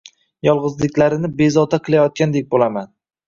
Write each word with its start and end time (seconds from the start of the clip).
Yolg’izliklarini 0.45 1.29
bezovta 1.43 1.79
qilayotgandek 1.89 2.49
bo’laman. 2.55 2.91